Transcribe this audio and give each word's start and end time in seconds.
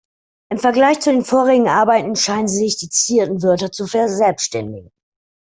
Im 0.51 0.57
Vergleich 0.57 0.99
zu 0.99 1.11
den 1.11 1.23
vorherigen 1.23 1.67
Arbeiten 1.69 2.15
scheinen 2.15 2.47
sich 2.47 2.75
die 2.77 2.89
zitierten 2.89 3.43
Wörter 3.43 3.71
zu 3.71 3.85
verselbstständigen. 3.85 4.89